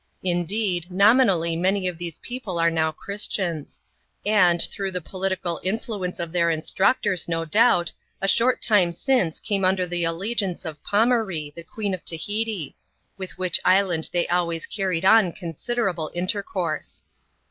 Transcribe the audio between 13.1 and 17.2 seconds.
with which island they always carried on considerable intercourse.